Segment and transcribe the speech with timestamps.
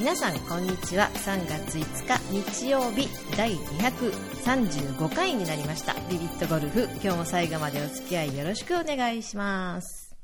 [0.00, 1.10] 皆さんこんにちは。
[1.12, 5.92] 3月5日日曜日第235回になりました。
[6.10, 10.16] ビビットゴルフ今日も最後までお付き合いよろしくお願いします。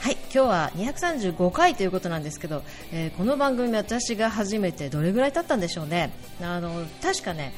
[0.00, 6.12] はい今日は235回ということなんですけど、えーこの番組私が初めてどれぐらい経ったんでしょうね。
[6.42, 7.54] あの確かね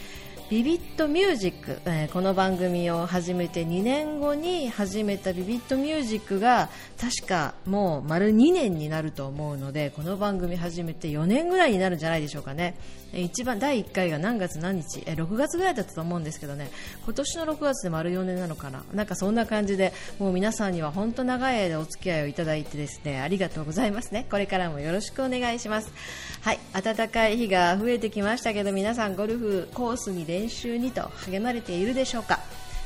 [0.50, 12.76] ビビットミュージック、えーこの番組を始めて2年後に始めたビビットミュージックが確かもう丸2年になると思うのでこの番組始めて4年ぐらいになるんじゃないでしょうかね。
[13.12, 16.70] えー一番第1回が何月何日、えー6月ぐらいだったと思うんですけどね。
[17.04, 18.84] 今年の6月で丸4年なのかな。
[18.94, 24.26] なんかそんな感じでもう皆さんには本当長い間お付き合いをいただいてですねありがとうございますね。
[24.30, 25.92] これからもよろしくお願いします。
[26.40, 26.58] はい。
[26.72, 32.38] 暖かい日が増えてきましたけど皆さんゴルフコースに練習にと励まれているでしょうか。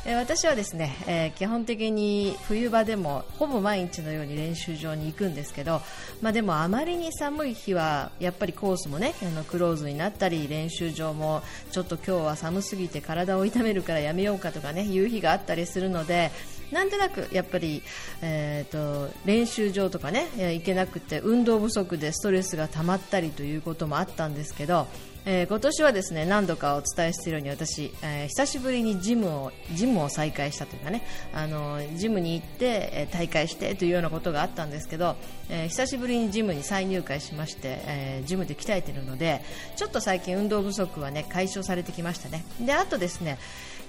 [0.05, 5.81] え私はですね、えー基本的に冬場でもほぼ毎日のように練習場に行くんですけど、
[6.21, 16.33] まあ、でもあまりに寒い日はやっぱりコースもねあのクローズになったり練習場もちょっと今日は寒すぎて体を痛めるからやめようかとかねいう日があったりするので
[16.73, 17.83] なんとなくやっぱり、
[18.23, 24.89] えー、と練習場とかね行けなくて運動不足でストレスが溜まったりということもあったんですけど、
[25.25, 35.17] えー今年はですね何度かお伝えしているように私、えー久しぶりにジムをジムを再開したというかねあのジムに行って、えー大会してというようなことがあったんですけど、
[35.53, 39.43] えー久しぶりにジムに再入会しまして、えージムで鍛えているので
[39.77, 42.45] ちょっと最近運動不足はね解消されてきましたね。
[42.61, 43.39] であとですね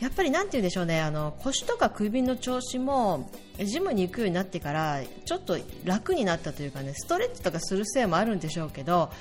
[0.02, 9.12] やっぱりなて言うんでしょうねあの腰とか首の調子もジムに行くようになってからちょっと楽になったというかねストレッチとかするせいもあるんでしょうけど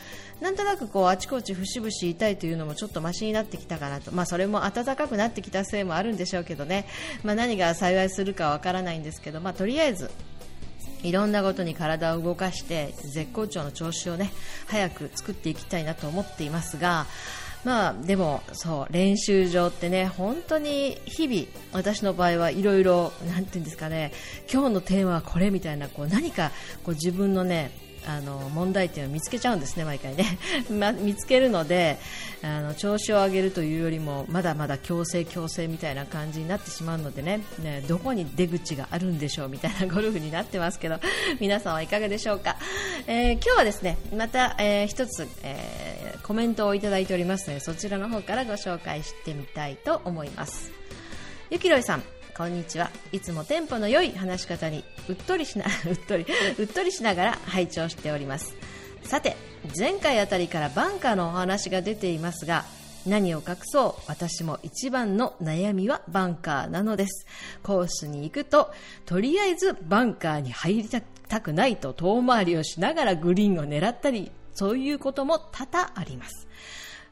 [0.41, 6.86] なんとなくこうあちこち節々痛いというのもちょっとマシになってきたかなと、まあ、それも暖かくなってきたせいもあるんでしょうけどね、
[7.22, 10.10] まあ、何が幸いするかわからないんですけど、まあ、とりあえず
[11.02, 14.32] いろんなことに体を動かして絶好調の調子をね
[14.66, 17.06] 早く作っていきたいなと思っていますが
[17.64, 24.12] まあでもそう練習場ってね本当に日々私の場合はいろいろなんていうんですかね
[24.52, 26.50] 今日のテーマはこれみたいなこう何か
[26.84, 27.70] こう自分のね
[28.06, 30.38] あの問題点を見つけちゃうんですね、毎回ね、
[30.70, 31.98] ま、見つけるので
[32.42, 37.40] あの調子を上げるというよりもまだまだ強制強制みたいな感じになってしまうのでね。
[37.62, 40.98] ねどこに出口があるんでしょうみたいなゴルフになってますけど。
[41.40, 42.56] 皆さんはいかがでしょうか、
[43.06, 50.70] えー今日はですねまた、えーつ、えーコメントをいただいておりますのでそちらの方からご紹介してみたいと思います。
[51.50, 52.21] ゆきろいさん。
[52.34, 52.91] こんにちは。
[53.12, 56.25] いつもテンポの良い話し方にうっとりしな うっとり
[56.59, 58.54] うっとりしながら拝聴しております。
[59.04, 59.37] さて
[59.78, 62.65] 前回あたりからバンカーのお話が出ていますが
[63.06, 67.26] 何を隠そう私も一番の悩みはバンカーなのです。
[67.62, 68.72] コースに行くと
[69.04, 76.47] とりあえずバンカーに入りたくないと遠回りをしながらグリーンを狙ったりそういうことも多々あります。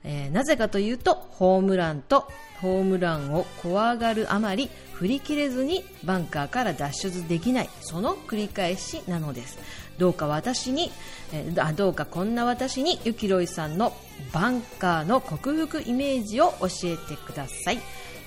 [0.05, 2.29] えーなぜかというとホームランと
[2.61, 9.59] ホームランを怖がるあまり振り切れずにバンカーから脱出できないその繰り返しなのです。
[9.99, 10.91] どうか私に、
[11.33, 13.93] えーあどうかこんな私にゆきろいさんの
[14.33, 17.79] バンカーの克服イメージを教えてください。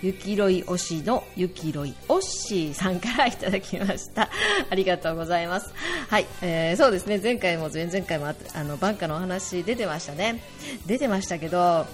[0.04, 4.30] ゆきろい推しのゆきろいおっしーさんからいただきました。
[4.70, 5.74] ありがとうございます。
[6.10, 10.44] はい、えーそうですね、前回も前々回もああのバンカーのお話出てましたね。
[10.86, 11.86] 出てましたけど、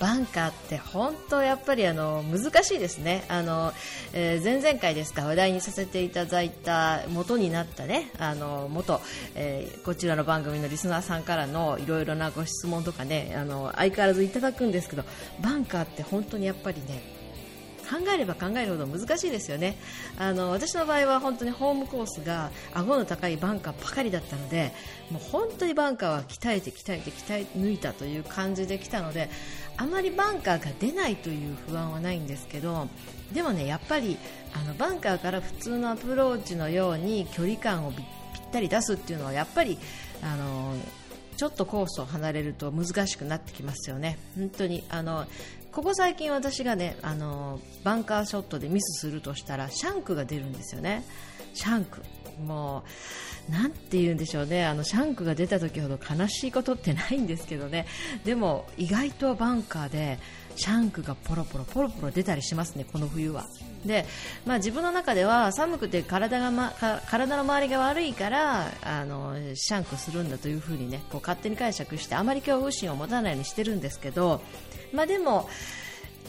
[0.00, 3.24] バンカーって本当やっぱりあの難しいですね。
[3.28, 3.72] あの、
[4.12, 9.00] えー前々回ですか話題にさせていただいた元になったね、あの元、
[9.34, 15.04] えーこちらの番組のリスナーさんからのいろいろなご質問とかね、あの相変わらずいただくんですけど、
[15.42, 17.17] バンカーって本当にやっぱりね。
[17.88, 19.76] 考えれば考えるほど難しいですよね
[20.18, 24.72] あの私の場合は本当にホームコースが顎の高いバンカーばかりだったので
[25.10, 29.30] もう本当にバンカーは鍛えて鍛えて鍛え抜いたという感じで来たので
[29.76, 32.88] あまりバンカーが出ないという不安はないんですけど
[33.32, 34.18] でもねやっぱり
[34.54, 38.04] あのバンカーから普通のアプローチのように距離感をぴっ
[38.52, 39.78] たり出すっていうのはやっぱり
[40.22, 40.74] あの
[41.38, 44.18] ちょっとコースを離れると難しくなってきますよね。
[44.36, 45.24] 本当にあの
[45.72, 51.04] ここ最近私がねあのバンカーショットでミスするとしたらシャンクが出るんですよね。
[51.54, 52.02] シャンク
[52.44, 52.84] も
[53.48, 54.66] うなんて言うんでしょうね。
[54.66, 57.86] あのシャンクが出た時ほど悲しいことってないんですけどね。
[58.24, 60.18] でも意外とバンカーで
[60.56, 63.46] シャンクがポロポロポロポロ出たりしますねこの冬は。
[63.86, 64.06] で、
[64.44, 66.72] まあ、自分の中では寒くて体が、ま、
[67.06, 74.42] 体の周りが悪いからあのシャンクするんだというふうにねこう勝手に解釈してあまり恐怖心を持たないようにしてるんですけど、
[74.92, 75.48] まあ、でも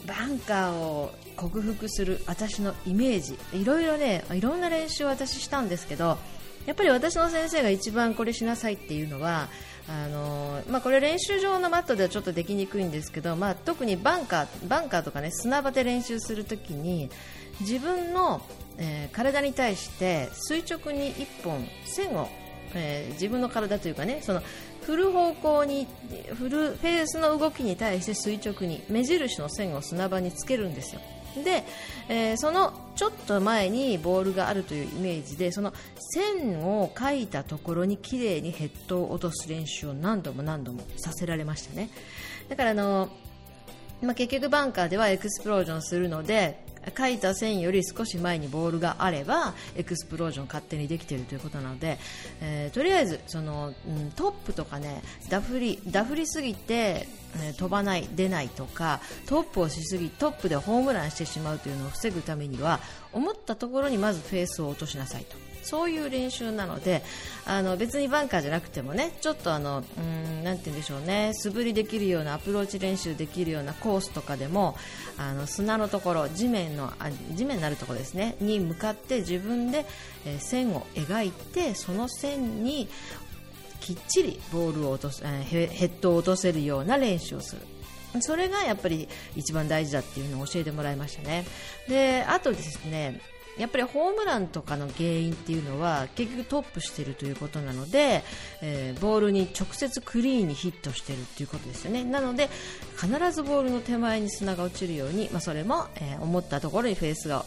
[0.05, 6.17] バンカーを克服する私のイメージいろいろねいろんな練習を私したんですけど
[6.65, 9.47] やっぱり私の先生が一番これしなさいっていうのは
[9.91, 17.09] あのまあ、これ練習場のマットではちょっとできにくいんですけど、まあ、特にバンカーバンカーとか、ね、砂場で練習するときに
[17.61, 18.39] 自分の、
[18.77, 22.29] えー、体に対して垂直に1本線を、
[22.75, 24.43] えー、自分の体というかねその
[24.83, 25.87] 振る方向に
[26.35, 31.01] 振るフェースの動きに対して垂直に目印の線を砂場につけるんですよ。
[31.43, 31.63] で、
[32.07, 41.89] えー、そのちょっと前にボールがあるというイメージでその線を描いたところに綺麗にヘッドを落とす練習を何度も何度もさせられましたね。
[42.49, 43.09] だからあの、
[44.01, 46.63] まあ、結局バンカーではエクスプロージョンするので
[46.97, 51.99] 書いた線より少し前にボールがあればエクスプロージョン勝手にできているということなので、
[52.41, 57.07] えー、とりあえずその、うん、トップとかねダフりダフりすぎて、
[57.57, 62.79] 飛ばない出ないとかトップをしすぎトップでホームランしてしまうというのを防ぐためには
[63.13, 65.49] 思ったところにまずフェースを落としなさいと。
[65.63, 67.03] そういう練習なので
[67.45, 74.75] あの別にバンカーじゃなくてもねちょっとあのうんなて言うんでしょうね素振りできるようなアプローチ練習できるようなコースとかでも
[75.17, 79.85] あの砂のところ地面のあ地面になるところですねに向かって自分で、
[80.39, 82.89] 線を描いてその線に
[83.79, 87.61] きっちりボールを落とす、え、ヘッドを落とせるような練習をする。
[88.21, 91.45] それがやっぱり一番大事だっていうのを教えてもらいましたね。
[91.87, 93.21] で、あとですね、
[93.59, 98.23] やっぱりホームランとかの原因っていうのは結局トップしているということなので、
[98.61, 102.49] えー、ボールに直接クリーンにヒットしているということですよねなので
[102.95, 107.43] 必ずボールの手前に砂が落ちるように、まあ、それも、えー、思ったところにフェースが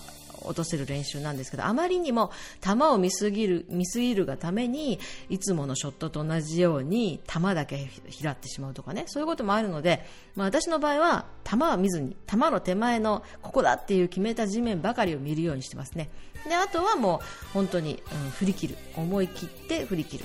[0.46, 2.30] 落とせる練習なんですけどあまりにも
[2.60, 4.98] 球を見すぎる見すぎるがために
[5.28, 10.04] いつものショットと同じように球だけ拾ってしまうとかねそういうこともあるので、
[10.36, 16.08] まあ、私の場合は球は見ずに球の手前のここだっていう決めた地面ばかりを見るようにしてますね。
[16.48, 18.76] であとはもう本当に、うん、振り切る。
[18.96, 20.24] 思い切って振り切る。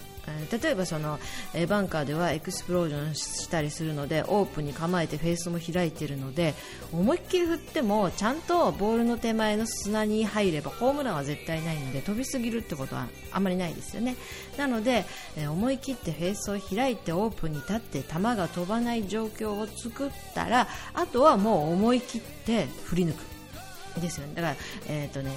[0.51, 1.19] 例えばその、
[1.53, 6.53] えバンカーではエクスプロージョンしたりするのでオープンに構えてフェースも開いているので
[6.91, 14.15] 思いっきり振ってもちゃんとボールの手前の砂に入ればホームランは絶対ないので飛びすぎるってことはあまりないですよね。
[14.57, 15.05] なので、
[15.37, 23.23] え思い切ってフェースを開いてオープンに立って球が飛ばない状況を作ったらあとはもう思い切って振り抜く。
[23.99, 24.33] ですよね。
[24.35, 24.55] だから、
[24.87, 25.31] えーとね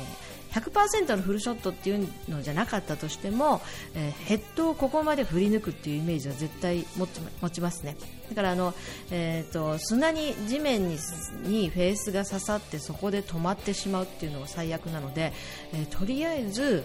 [0.53, 3.61] 100%のフルショットっていうのじゃなかったとしても、
[3.95, 7.97] えー、ヘッドをここまで振り抜くっていうイメージは絶対持ち持ちますね
[8.31, 8.75] だからあの、
[9.11, 10.99] えーと、砂に地面に
[11.45, 15.33] にフェースが刺さってそこで止まってしまうっていうのが最悪なので、
[15.73, 16.85] えー、とりあえず、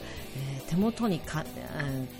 [0.58, 1.46] えー、手元にか、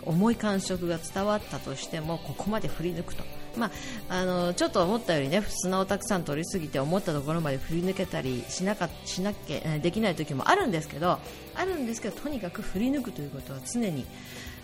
[0.06, 3.24] 重い感触が伝わったとしてもここまで振り抜くと。
[3.58, 3.72] ま
[4.10, 11.20] あ、あのちょっと思ったよりね砂をたくさん取りすぎて思ったところまで振り抜けたりしなかしなきゃできない時もあるんですけど
[11.56, 14.06] あるんですけどとにかく振り抜くということは常に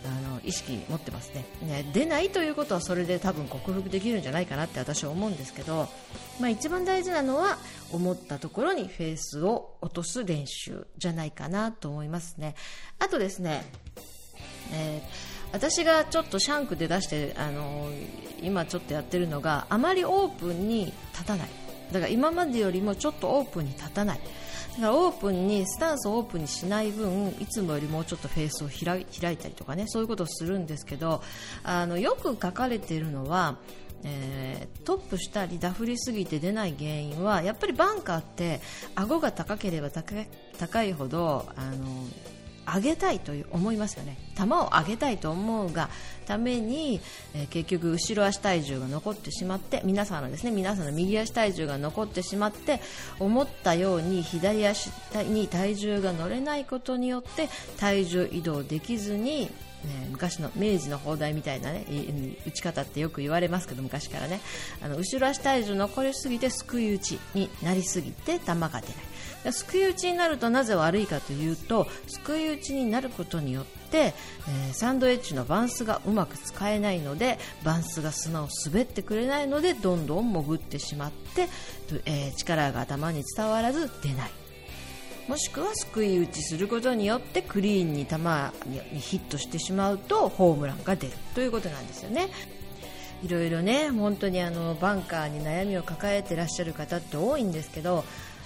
[0.04, 1.46] あの意識持ってますね。
[1.62, 5.88] ね出ないということはそれで多分克服できるんじゃないかなって私は思うんですけど、
[6.40, 7.58] まあ、一番大事なのは
[7.92, 12.56] 思ったところにフェースを落とす練習じゃないかなと思いますね。
[13.00, 13.64] あとですね、
[14.74, 17.90] えー私がちょっとシャンクで出してあの
[18.42, 21.50] 今ちょっとやってるのがあまりオープンに立たない。
[21.92, 24.20] だから今までよりもちょっとオープンに立たない。
[24.72, 29.02] だからオープンにスタンスをオープンにしない分いつもよりもうちょっとフェースを開
[29.34, 31.22] いたりとかねそういうことをするんですけど
[31.64, 33.58] あのよく書かれているのは
[34.04, 38.60] えー、トップしたりダフりすぎて出ない原因はやっぱりバンカーって
[38.96, 41.86] 顎が高ければ高いほどあの
[42.66, 44.18] 上げたいという思いますよね。
[44.38, 45.90] 球を上げたいと思うが
[46.26, 47.02] ために、
[47.34, 52.80] えー、結局後ろ足体重が残ってしまって皆さんのですね皆さんの右足体重が残ってしまって
[53.20, 54.90] 思ったように左足
[55.28, 59.50] に体重が乗れないことによって体重移動できずに
[59.86, 61.86] ね、昔の明治の砲台みたいな、ね、
[62.46, 64.40] 打ち方ってよく言われますけど昔からね。
[64.82, 68.82] あの後ろ足体重残りすぎてすくい打ちになりすぎて球が出ない。
[69.52, 81.48] すくい打ちになるとなぜ悪いかというとすくい打ちになることによって、えー、サンドエッジのバンスがうまく使えないのでバンスが砂を滑ってくれないのでどんどん潜ってしまって、
[82.06, 84.32] えー、力が頭に伝わらず出ない
[85.28, 88.18] もしくはすくい打ちすることによってクリーンに球
[88.92, 92.30] にヒットしてしまうとホームランが出るということなんですよね。
[93.24, 98.04] いろいろね本当にあのバンカーに悩みを抱えてらっしゃる方って多いんですけど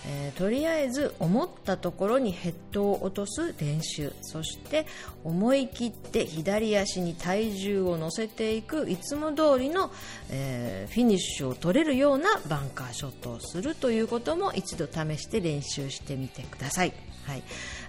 [0.07, 4.13] えー、とりあえず思ったところにヘッドを落とす練習。
[4.21, 4.85] そして
[5.23, 8.89] 思い切って左足に体重を乗せていく。
[8.89, 9.91] いつも通りの、
[10.29, 16.93] えー、フィニッシュを取れるようなバンカーショットをするということも一度試して練習してみてください。
[17.25, 17.43] はい、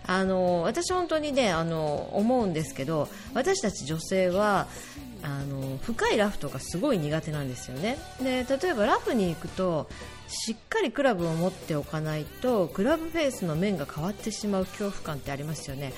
[0.06, 4.66] あの私、本当にねあの思うんですけど私たち女性は
[5.22, 7.98] あの深いラフとかすごい苦手なんですよね。
[8.20, 9.88] で例えばラフに行くと
[10.28, 15.92] しっかりクラブを持っておかないとクラブフェースの面が変わってしまう恐怖感ってありますよね。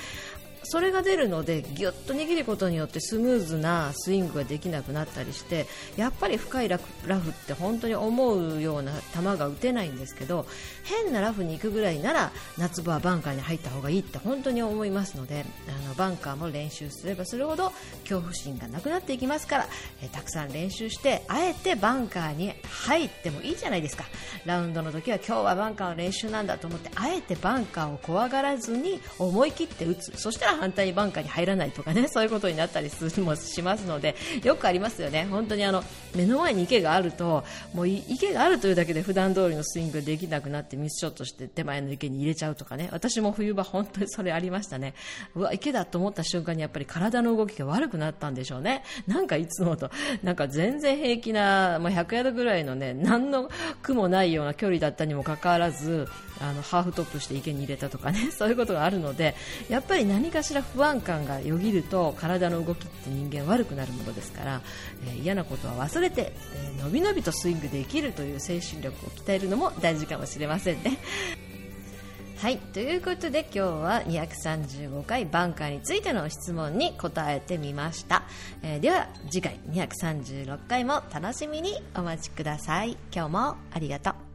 [0.64, 10.46] それが出るのでぎゅっと握ることによってスムーズなスイングができなくなったりしてやっぱり深いラフラフって本当に思うような球が打てないんですけど
[10.84, 17.72] 変なラフに行くぐらいなら夏場はバンカーに入った方がいいって本当に思いますのであのバンカーも練習すればするほど
[18.02, 19.66] 恐怖心がなくなっていきますから、
[20.02, 22.52] え、たくさん練習してあえてバンカーに
[22.86, 24.04] 入ってもいいじゃないですか。
[24.44, 30.12] ラウンドの時は今日はバンカーの練習なんだと思ってあえてバンカーを怖がらずに思い切って打つ。
[30.16, 35.82] そしたらら反対にバンカーに入らないとかね そういうことになったりするもしますのでよくありますよね、本当にあの
[36.14, 42.88] 目の前に池があるともう池があるというだけで普段通りのスイングができなくなってミスショットして手前の池に入れちゃうとかね。
[42.92, 44.94] 私も冬場本当にそれありましたね。
[45.34, 48.82] うわ池だと思った瞬間にやっぱり体の動きが悪くなったんでしょうね。
[49.06, 49.90] なんかいつもと
[50.22, 53.50] なんか全然平気な、まあ、100ヤードぐらいのね何の
[53.82, 56.08] 苦もないような距離だったにもかかわらず
[56.40, 58.30] あのハーフトップして池に入れたとかね。
[58.30, 59.34] そういうことがあるので
[59.68, 64.60] やっぱり何かかしら不安感がよぎると体の動きって人間悪くなるものですから、
[65.04, 70.98] えー、嫌なことは忘れて、えー、のびのびとスイングできるという精神力を鍛えるのも大事かもしれませんね。
[72.38, 78.22] はい、ということで今日は235回バンカーについての質問に答えてみました、
[78.62, 82.96] えー、では次回236回も楽しみにお待ちください。
[83.12, 84.27] 今日もありがとう。